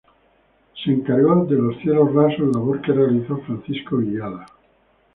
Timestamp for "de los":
1.45-1.77